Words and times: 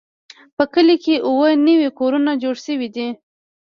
په 0.55 0.63
کلي 0.73 0.95
کې 1.03 1.15
اووه 1.27 1.49
نوي 1.67 1.89
کورونه 1.99 2.31
جوړ 2.43 2.55
شوي 2.65 2.87
دي. 2.95 3.07